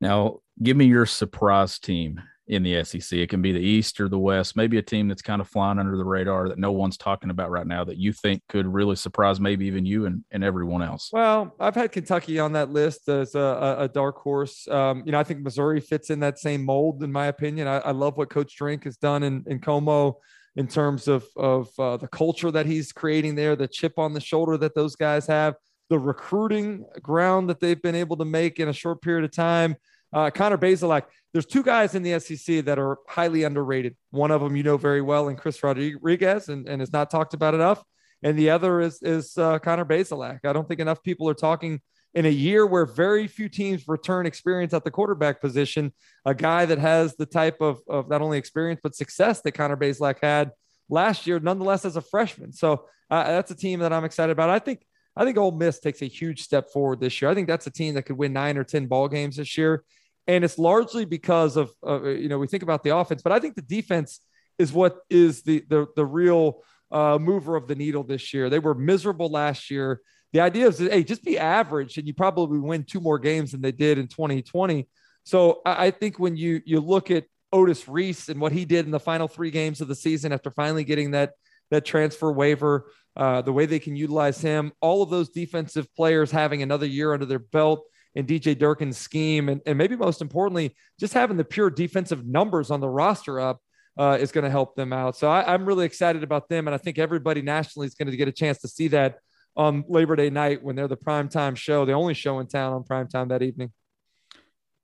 Now, 0.00 0.38
give 0.62 0.76
me 0.76 0.84
your 0.84 1.06
surprise 1.06 1.80
team 1.80 2.22
in 2.48 2.62
the 2.62 2.82
SEC. 2.84 3.18
It 3.18 3.30
can 3.30 3.40
be 3.40 3.52
the 3.52 3.60
East 3.60 4.00
or 4.00 4.08
the 4.08 4.18
West, 4.18 4.56
maybe 4.56 4.76
a 4.78 4.82
team 4.82 5.08
that's 5.08 5.22
kind 5.22 5.40
of 5.40 5.48
flying 5.48 5.78
under 5.78 5.96
the 5.96 6.04
radar 6.04 6.48
that 6.48 6.58
no 6.58 6.72
one's 6.72 6.96
talking 6.96 7.30
about 7.30 7.50
right 7.50 7.66
now 7.66 7.84
that 7.84 7.98
you 7.98 8.12
think 8.12 8.42
could 8.48 8.66
really 8.66 8.96
surprise 8.96 9.38
maybe 9.38 9.66
even 9.66 9.86
you 9.86 10.06
and, 10.06 10.24
and 10.30 10.42
everyone 10.42 10.82
else. 10.82 11.10
Well, 11.12 11.54
I've 11.60 11.74
had 11.74 11.92
Kentucky 11.92 12.38
on 12.38 12.52
that 12.52 12.70
list 12.70 13.08
as 13.08 13.34
a, 13.34 13.76
a 13.80 13.88
dark 13.88 14.16
horse. 14.16 14.66
Um, 14.68 15.02
you 15.06 15.12
know, 15.12 15.20
I 15.20 15.24
think 15.24 15.40
Missouri 15.40 15.80
fits 15.80 16.10
in 16.10 16.20
that 16.20 16.38
same 16.38 16.64
mold, 16.64 17.02
in 17.02 17.12
my 17.12 17.26
opinion. 17.26 17.68
I, 17.68 17.78
I 17.78 17.90
love 17.92 18.16
what 18.16 18.30
Coach 18.30 18.56
Drink 18.56 18.84
has 18.84 18.96
done 18.96 19.22
in, 19.22 19.44
in 19.46 19.60
Como 19.60 20.18
in 20.56 20.66
terms 20.66 21.08
of, 21.08 21.24
of 21.36 21.68
uh, 21.78 21.96
the 21.96 22.08
culture 22.08 22.50
that 22.50 22.66
he's 22.66 22.92
creating 22.92 23.34
there, 23.34 23.56
the 23.56 23.68
chip 23.68 23.98
on 23.98 24.12
the 24.12 24.20
shoulder 24.20 24.56
that 24.58 24.74
those 24.74 24.96
guys 24.96 25.26
have, 25.26 25.54
the 25.88 25.98
recruiting 25.98 26.84
ground 27.02 27.48
that 27.48 27.60
they've 27.60 27.80
been 27.82 27.94
able 27.94 28.16
to 28.16 28.24
make 28.24 28.58
in 28.58 28.68
a 28.68 28.72
short 28.72 29.00
period 29.00 29.24
of 29.24 29.32
time. 29.32 29.76
Uh, 30.12 30.30
Connor 30.30 30.58
Bazelak, 30.58 31.04
there's 31.32 31.46
two 31.46 31.62
guys 31.62 31.94
in 31.94 32.02
the 32.02 32.18
SEC 32.20 32.64
that 32.66 32.78
are 32.78 32.98
highly 33.08 33.44
underrated. 33.44 33.96
One 34.10 34.30
of 34.30 34.42
them 34.42 34.54
you 34.54 34.62
know 34.62 34.76
very 34.76 35.00
well, 35.00 35.28
and 35.28 35.38
Chris 35.38 35.62
Rodriguez, 35.62 36.48
and, 36.48 36.68
and 36.68 36.82
is 36.82 36.92
not 36.92 37.10
talked 37.10 37.34
about 37.34 37.54
enough. 37.54 37.82
And 38.22 38.38
the 38.38 38.50
other 38.50 38.80
is 38.80 39.02
is 39.02 39.36
uh, 39.36 39.58
Connor 39.58 39.84
Bazelak. 39.84 40.40
I 40.44 40.52
don't 40.52 40.68
think 40.68 40.80
enough 40.80 41.02
people 41.02 41.28
are 41.28 41.34
talking 41.34 41.80
in 42.14 42.26
a 42.26 42.30
year 42.30 42.66
where 42.66 42.84
very 42.84 43.26
few 43.26 43.48
teams 43.48 43.88
return 43.88 44.26
experience 44.26 44.74
at 44.74 44.84
the 44.84 44.90
quarterback 44.90 45.40
position. 45.40 45.92
A 46.26 46.34
guy 46.34 46.66
that 46.66 46.78
has 46.78 47.16
the 47.16 47.26
type 47.26 47.60
of, 47.60 47.80
of 47.88 48.08
not 48.08 48.20
only 48.20 48.38
experience 48.38 48.80
but 48.82 48.94
success 48.94 49.40
that 49.40 49.52
Connor 49.52 49.76
Bazelak 49.76 50.18
had 50.22 50.52
last 50.90 51.26
year, 51.26 51.40
nonetheless 51.40 51.84
as 51.84 51.96
a 51.96 52.02
freshman. 52.02 52.52
So 52.52 52.84
uh, 53.10 53.24
that's 53.24 53.50
a 53.50 53.56
team 53.56 53.80
that 53.80 53.92
I'm 53.92 54.04
excited 54.04 54.32
about. 54.32 54.50
I 54.50 54.58
think 54.58 54.84
I 55.16 55.24
think 55.24 55.36
Ole 55.36 55.52
Miss 55.52 55.80
takes 55.80 56.02
a 56.02 56.06
huge 56.06 56.42
step 56.42 56.70
forward 56.70 57.00
this 57.00 57.20
year. 57.20 57.30
I 57.30 57.34
think 57.34 57.48
that's 57.48 57.66
a 57.66 57.70
team 57.70 57.94
that 57.94 58.02
could 58.02 58.16
win 58.16 58.32
nine 58.32 58.56
or 58.56 58.64
ten 58.64 58.86
ball 58.86 59.08
games 59.08 59.36
this 59.36 59.58
year 59.58 59.84
and 60.26 60.44
it's 60.44 60.58
largely 60.58 61.04
because 61.04 61.56
of 61.56 61.70
uh, 61.86 62.02
you 62.04 62.28
know 62.28 62.38
we 62.38 62.46
think 62.46 62.62
about 62.62 62.82
the 62.82 62.96
offense, 62.96 63.22
but 63.22 63.32
I 63.32 63.38
think 63.38 63.54
the 63.54 63.62
defense 63.62 64.20
is 64.58 64.72
what 64.72 64.98
is 65.10 65.42
the 65.42 65.64
the 65.68 65.86
the 65.96 66.06
real 66.06 66.62
uh, 66.90 67.18
mover 67.18 67.56
of 67.56 67.68
the 67.68 67.74
needle 67.74 68.04
this 68.04 68.32
year. 68.32 68.50
They 68.50 68.58
were 68.58 68.74
miserable 68.74 69.30
last 69.30 69.70
year. 69.70 70.00
The 70.32 70.40
idea 70.40 70.68
is, 70.68 70.78
hey, 70.78 71.04
just 71.04 71.24
be 71.24 71.38
average, 71.38 71.98
and 71.98 72.06
you 72.06 72.14
probably 72.14 72.58
win 72.58 72.84
two 72.84 73.00
more 73.00 73.18
games 73.18 73.52
than 73.52 73.60
they 73.60 73.72
did 73.72 73.98
in 73.98 74.08
2020. 74.08 74.88
So 75.24 75.60
I, 75.66 75.86
I 75.86 75.90
think 75.90 76.18
when 76.18 76.36
you 76.36 76.60
you 76.64 76.80
look 76.80 77.10
at 77.10 77.24
Otis 77.52 77.88
Reese 77.88 78.28
and 78.28 78.40
what 78.40 78.52
he 78.52 78.64
did 78.64 78.86
in 78.86 78.90
the 78.90 79.00
final 79.00 79.28
three 79.28 79.50
games 79.50 79.80
of 79.80 79.88
the 79.88 79.94
season 79.94 80.32
after 80.32 80.50
finally 80.50 80.84
getting 80.84 81.12
that 81.12 81.32
that 81.70 81.84
transfer 81.84 82.30
waiver, 82.30 82.90
uh, 83.16 83.42
the 83.42 83.52
way 83.52 83.66
they 83.66 83.78
can 83.78 83.96
utilize 83.96 84.40
him, 84.40 84.72
all 84.80 85.02
of 85.02 85.10
those 85.10 85.30
defensive 85.30 85.92
players 85.94 86.30
having 86.30 86.62
another 86.62 86.86
year 86.86 87.12
under 87.14 87.26
their 87.26 87.38
belt 87.38 87.84
in 88.14 88.26
DJ 88.26 88.58
Durkin's 88.58 88.98
scheme, 88.98 89.48
and, 89.48 89.60
and 89.66 89.78
maybe 89.78 89.96
most 89.96 90.20
importantly, 90.20 90.74
just 91.00 91.14
having 91.14 91.36
the 91.36 91.44
pure 91.44 91.70
defensive 91.70 92.26
numbers 92.26 92.70
on 92.70 92.80
the 92.80 92.88
roster 92.88 93.40
up 93.40 93.60
uh, 93.98 94.18
is 94.20 94.32
going 94.32 94.44
to 94.44 94.50
help 94.50 94.74
them 94.74 94.92
out. 94.92 95.16
So 95.16 95.28
I, 95.28 95.54
am 95.54 95.64
really 95.64 95.86
excited 95.86 96.22
about 96.22 96.48
them, 96.48 96.68
and 96.68 96.74
I 96.74 96.78
think 96.78 96.98
everybody 96.98 97.42
nationally 97.42 97.86
is 97.86 97.94
going 97.94 98.10
to 98.10 98.16
get 98.16 98.28
a 98.28 98.32
chance 98.32 98.58
to 98.60 98.68
see 98.68 98.88
that 98.88 99.18
on 99.56 99.84
Labor 99.88 100.16
Day 100.16 100.30
night 100.30 100.62
when 100.62 100.76
they're 100.76 100.88
the 100.88 100.96
primetime 100.96 101.56
show, 101.56 101.84
the 101.84 101.92
only 101.92 102.14
show 102.14 102.38
in 102.38 102.46
town 102.46 102.72
on 102.72 102.84
primetime 102.84 103.28
that 103.28 103.42
evening. 103.42 103.72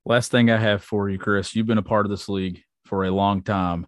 Last 0.05 0.31
thing 0.31 0.51
I 0.51 0.59
have 0.59 0.83
for 0.83 1.09
you, 1.09 1.19
Chris, 1.19 1.55
you've 1.55 1.67
been 1.67 1.79
a 1.79 1.83
part 1.83 2.07
of 2.07 2.11
this 2.11 2.29
league 2.29 2.63
for 2.85 3.05
a 3.05 3.11
long 3.11 3.43
time 3.43 3.87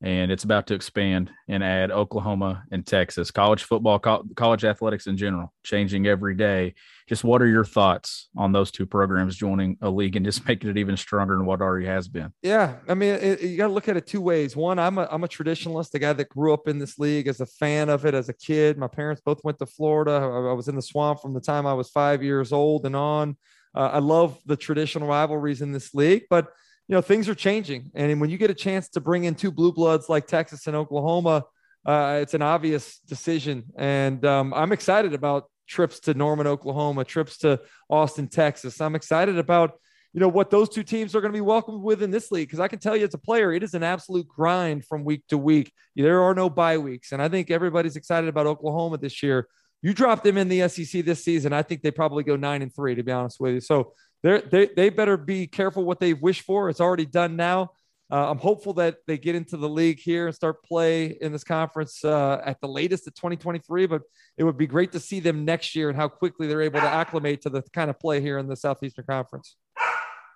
and 0.00 0.30
it's 0.30 0.44
about 0.44 0.68
to 0.68 0.74
expand 0.74 1.30
and 1.48 1.64
add 1.64 1.90
Oklahoma 1.90 2.62
and 2.70 2.86
Texas. 2.86 3.32
College 3.32 3.64
football, 3.64 3.98
co- 3.98 4.24
college 4.36 4.64
athletics 4.64 5.08
in 5.08 5.16
general, 5.16 5.52
changing 5.64 6.06
every 6.06 6.36
day. 6.36 6.74
Just 7.08 7.24
what 7.24 7.42
are 7.42 7.46
your 7.46 7.64
thoughts 7.64 8.28
on 8.36 8.52
those 8.52 8.70
two 8.70 8.86
programs 8.86 9.34
joining 9.34 9.76
a 9.80 9.90
league 9.90 10.14
and 10.14 10.24
just 10.24 10.44
making 10.48 10.70
it 10.70 10.78
even 10.78 10.96
stronger 10.96 11.36
than 11.36 11.46
what 11.46 11.60
already 11.60 11.86
has 11.86 12.06
been? 12.06 12.32
Yeah, 12.42 12.76
I 12.88 12.94
mean, 12.94 13.14
it, 13.14 13.42
you 13.42 13.56
got 13.56 13.68
to 13.68 13.72
look 13.72 13.88
at 13.88 13.96
it 13.96 14.06
two 14.06 14.20
ways. 14.20 14.54
One, 14.54 14.78
I'm 14.78 14.98
a 14.98 15.08
I'm 15.10 15.24
a 15.24 15.28
traditionalist, 15.28 15.94
a 15.94 15.98
guy 15.98 16.12
that 16.12 16.28
grew 16.28 16.52
up 16.52 16.68
in 16.68 16.78
this 16.78 16.98
league 16.98 17.26
as 17.26 17.40
a 17.40 17.46
fan 17.46 17.88
of 17.88 18.06
it 18.06 18.14
as 18.14 18.28
a 18.28 18.34
kid. 18.34 18.78
My 18.78 18.88
parents 18.88 19.20
both 19.24 19.42
went 19.42 19.58
to 19.58 19.66
Florida. 19.66 20.12
I, 20.12 20.50
I 20.50 20.52
was 20.52 20.68
in 20.68 20.76
the 20.76 20.82
swamp 20.82 21.20
from 21.20 21.34
the 21.34 21.40
time 21.40 21.66
I 21.66 21.74
was 21.74 21.90
five 21.90 22.22
years 22.22 22.52
old 22.52 22.86
and 22.86 22.94
on. 22.94 23.36
Uh, 23.74 23.90
I 23.94 23.98
love 23.98 24.38
the 24.46 24.56
traditional 24.56 25.08
rivalries 25.08 25.60
in 25.60 25.72
this 25.72 25.92
league, 25.92 26.24
but 26.30 26.48
you 26.88 26.94
know 26.94 27.02
things 27.02 27.28
are 27.28 27.34
changing, 27.34 27.90
and 27.94 28.20
when 28.20 28.30
you 28.30 28.38
get 28.38 28.50
a 28.50 28.54
chance 28.54 28.88
to 28.90 29.00
bring 29.00 29.24
in 29.24 29.34
two 29.34 29.50
blue 29.50 29.72
bloods 29.72 30.08
like 30.08 30.26
Texas 30.26 30.66
and 30.66 30.74
Oklahoma, 30.74 31.44
uh, 31.86 32.18
it's 32.22 32.34
an 32.34 32.42
obvious 32.42 32.98
decision. 33.00 33.64
And 33.76 34.24
um, 34.24 34.54
I'm 34.54 34.72
excited 34.72 35.14
about 35.14 35.44
trips 35.66 36.00
to 36.00 36.14
Norman, 36.14 36.46
Oklahoma, 36.46 37.04
trips 37.04 37.38
to 37.38 37.60
Austin, 37.90 38.28
Texas. 38.28 38.80
I'm 38.80 38.94
excited 38.94 39.38
about 39.38 39.72
you 40.14 40.20
know 40.20 40.28
what 40.28 40.50
those 40.50 40.70
two 40.70 40.82
teams 40.82 41.14
are 41.14 41.20
going 41.20 41.32
to 41.32 41.36
be 41.36 41.42
welcomed 41.42 41.82
with 41.82 42.02
in 42.02 42.10
this 42.10 42.32
league 42.32 42.48
because 42.48 42.60
I 42.60 42.68
can 42.68 42.78
tell 42.78 42.96
you 42.96 43.04
as 43.04 43.12
a 43.12 43.18
player, 43.18 43.52
it 43.52 43.62
is 43.62 43.74
an 43.74 43.82
absolute 43.82 44.26
grind 44.26 44.86
from 44.86 45.04
week 45.04 45.22
to 45.28 45.36
week. 45.36 45.70
There 45.94 46.22
are 46.22 46.34
no 46.34 46.48
bye 46.48 46.78
weeks, 46.78 47.12
and 47.12 47.20
I 47.20 47.28
think 47.28 47.50
everybody's 47.50 47.96
excited 47.96 48.28
about 48.28 48.46
Oklahoma 48.46 48.96
this 48.96 49.22
year. 49.22 49.46
You 49.82 49.92
drop 49.92 50.22
them 50.22 50.38
in 50.38 50.48
the 50.48 50.66
SEC 50.68 51.04
this 51.04 51.22
season, 51.22 51.52
I 51.52 51.62
think 51.62 51.82
they 51.82 51.90
probably 51.90 52.24
go 52.24 52.36
nine 52.36 52.62
and 52.62 52.74
three, 52.74 52.94
to 52.94 53.02
be 53.02 53.12
honest 53.12 53.38
with 53.38 53.54
you. 53.54 53.60
So 53.60 53.92
they 54.22 54.40
they 54.40 54.66
they 54.74 54.88
better 54.90 55.16
be 55.16 55.46
careful 55.46 55.84
what 55.84 56.00
they 56.00 56.14
wish 56.14 56.42
for. 56.42 56.68
It's 56.68 56.80
already 56.80 57.06
done 57.06 57.36
now. 57.36 57.70
Uh, 58.10 58.30
I'm 58.30 58.38
hopeful 58.38 58.72
that 58.74 58.98
they 59.06 59.18
get 59.18 59.34
into 59.34 59.58
the 59.58 59.68
league 59.68 59.98
here 59.98 60.26
and 60.26 60.34
start 60.34 60.62
play 60.64 61.18
in 61.20 61.30
this 61.30 61.44
conference 61.44 62.02
uh, 62.04 62.40
at 62.42 62.58
the 62.60 62.68
latest 62.68 63.06
at 63.06 63.14
2023. 63.14 63.86
But 63.86 64.02
it 64.38 64.44
would 64.44 64.56
be 64.56 64.66
great 64.66 64.92
to 64.92 65.00
see 65.00 65.20
them 65.20 65.44
next 65.44 65.74
year 65.74 65.90
and 65.90 65.96
how 65.96 66.08
quickly 66.08 66.46
they're 66.46 66.62
able 66.62 66.80
to 66.80 66.88
acclimate 66.88 67.42
to 67.42 67.50
the 67.50 67.62
kind 67.74 67.90
of 67.90 67.98
play 67.98 68.20
here 68.20 68.38
in 68.38 68.48
the 68.48 68.56
Southeastern 68.56 69.04
Conference. 69.04 69.56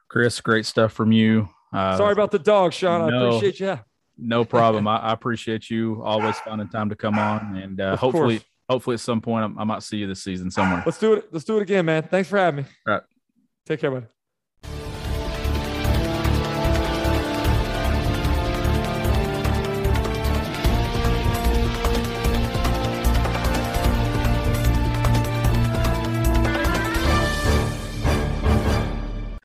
Chris, 0.08 0.40
great 0.42 0.66
stuff 0.66 0.92
from 0.92 1.12
you. 1.12 1.48
Uh, 1.72 1.96
Sorry 1.96 2.12
about 2.12 2.30
the 2.30 2.38
dog, 2.38 2.74
Sean. 2.74 3.10
No, 3.10 3.24
I 3.24 3.28
appreciate 3.28 3.60
you. 3.60 3.80
No 4.18 4.44
problem. 4.44 4.86
I, 4.86 4.98
I, 4.98 5.12
appreciate 5.12 5.70
you 5.70 6.02
always 6.04 6.36
finding 6.40 6.68
time 6.68 6.90
to 6.90 6.94
come 6.94 7.18
on, 7.18 7.56
and 7.56 7.80
uh, 7.80 7.96
hopefully, 7.96 8.36
course. 8.36 8.48
hopefully 8.68 8.94
at 8.94 9.00
some 9.00 9.22
point 9.22 9.56
I, 9.56 9.62
I 9.62 9.64
might 9.64 9.82
see 9.82 9.96
you 9.96 10.06
this 10.06 10.22
season 10.22 10.50
somewhere. 10.50 10.82
Let's 10.84 10.98
do 10.98 11.14
it. 11.14 11.32
Let's 11.32 11.46
do 11.46 11.56
it 11.56 11.62
again, 11.62 11.86
man. 11.86 12.02
Thanks 12.02 12.28
for 12.28 12.36
having 12.36 12.64
me. 12.64 12.70
All 12.86 12.94
right. 12.94 13.02
Take 13.66 13.80
care, 13.80 13.90
buddy. 13.90 14.06